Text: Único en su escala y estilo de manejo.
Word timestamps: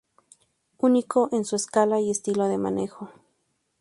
Único 0.79 1.29
en 1.31 1.45
su 1.45 1.55
escala 1.55 1.99
y 1.99 2.09
estilo 2.09 2.47
de 2.47 2.57
manejo. 2.57 3.11